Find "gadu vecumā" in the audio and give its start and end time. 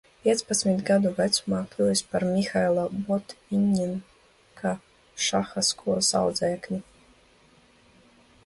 0.87-1.59